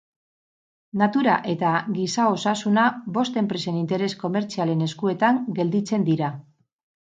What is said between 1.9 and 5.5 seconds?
giza-osasuna bost enpresen interes komertzialen eskuetan